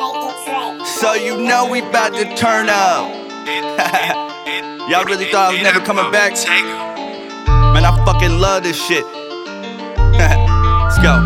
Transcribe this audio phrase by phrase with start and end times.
[0.00, 3.06] So you know we about to turn up.
[4.88, 6.32] Y'all really thought I was never coming back?
[7.74, 9.04] Man, I fucking love this shit.
[10.16, 11.20] Let's go.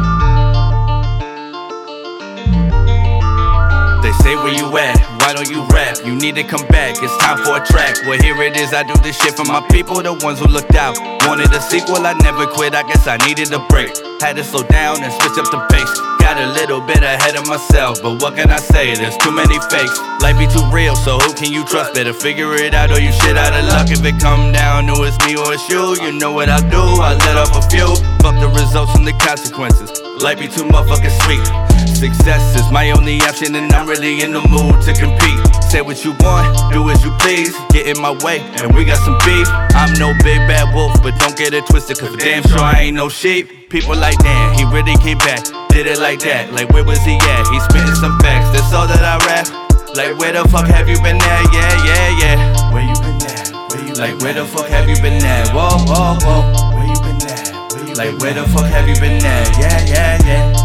[4.03, 5.97] They say where you at, why don't you rap?
[6.05, 7.97] You need to come back, it's time for a track.
[8.05, 10.77] Well, here it is, I do this shit for my people, the ones who looked
[10.77, 11.01] out.
[11.25, 13.89] Wanted a sequel, I never quit, I guess I needed a break.
[14.21, 15.95] Had to slow down and switch up the pace.
[16.21, 18.95] Got a little bit ahead of myself, but what can I say?
[18.95, 19.97] There's too many fakes.
[20.21, 21.95] Life be too real, so who can you trust?
[21.95, 23.89] Better figure it out or you shit out of luck.
[23.89, 26.81] If it come down to it's me or it's you, you know what I do.
[27.01, 27.89] I let up a few.
[28.21, 29.89] Fuck the results and the consequences.
[30.21, 31.94] Life be too motherfucking sweet.
[32.05, 35.41] Success is my only option, and I'm really in the mood to compete.
[35.73, 37.57] Say what you want, do as you please.
[37.73, 39.49] Get in my way, and we got some beef.
[39.73, 42.95] I'm no big bad wolf, but don't get it twisted, cause damn sure I ain't
[42.95, 43.49] no sheep.
[43.71, 45.49] People like, damn, he really came back.
[45.73, 47.49] Did it like that, like where was he at?
[47.49, 49.49] He spitting some facts, that's all that I rap.
[49.97, 51.45] Like where the fuck have you been at?
[51.57, 52.37] Yeah, yeah, yeah.
[52.69, 53.49] Where you been at?
[53.73, 55.49] Where you like where the fuck have you been at?
[55.57, 56.77] Whoa, whoa, whoa.
[56.77, 57.49] Where you been at?
[57.73, 59.49] Where you like where the fuck have you been at?
[59.57, 60.64] Yeah, yeah, yeah.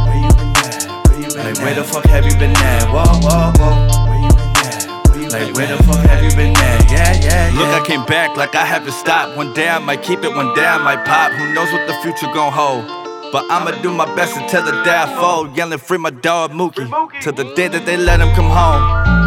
[1.43, 2.85] Like where the fuck have you been at?
[2.91, 3.71] Whoa, whoa, whoa.
[4.07, 4.87] Where you been at?
[5.09, 6.91] Where you like where the fuck have you been at?
[6.91, 7.59] Yeah, yeah, yeah.
[7.59, 9.37] Look, I came back like I haven't stopped.
[9.37, 11.31] One day I might keep it, one day I might pop.
[11.31, 12.85] Who knows what the future gon' hold?
[13.31, 15.47] But I'ma do my best until the day I fall.
[15.55, 16.89] Yelling free my dog Mookie.
[17.21, 18.81] Till the day that they let him come home.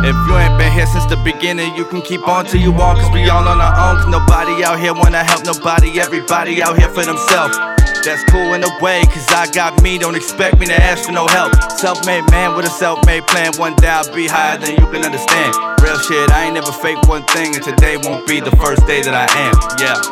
[0.05, 2.99] If you ain't been here since the beginning, you can keep on till you want.
[2.99, 4.03] Cause we all on our own.
[4.03, 6.01] Cause nobody out here wanna help nobody.
[6.01, 7.57] Everybody out here for themselves.
[8.03, 11.13] That's cool in a way, cause I got me, don't expect me to ask for
[11.13, 11.55] no help.
[11.71, 14.87] Self made man with a self made plan, one day I'll be higher than you
[14.91, 15.55] can understand.
[15.81, 19.03] Real shit, I ain't never fake one thing, and today won't be the first day
[19.03, 19.55] that I am.
[19.79, 20.03] Yeah.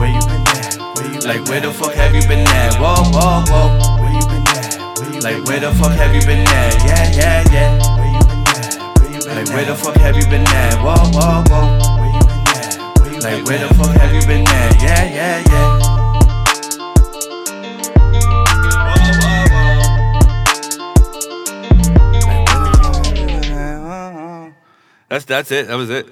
[0.00, 0.80] Where you been at?
[0.96, 2.80] Where you like, where the fuck have you been at?
[2.80, 4.00] Whoa, whoa, whoa.
[4.00, 4.80] Where you been at?
[4.98, 6.72] Where you like, where the fuck have you been at?
[6.88, 7.68] Yeah, yeah, yeah.
[8.00, 8.96] Where you been at?
[8.96, 10.74] Where you been like, where the fuck have you been at?
[10.80, 11.68] Whoa, whoa, whoa.
[12.00, 12.80] Where you been at?
[12.96, 14.80] Where you like, where the fuck have you been at?
[14.80, 15.79] Yeah, yeah, yeah.
[25.10, 25.66] That's that's it.
[25.66, 26.08] That was it.